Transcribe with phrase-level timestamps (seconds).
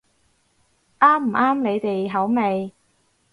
[0.99, 2.73] 啱唔啱你哋口味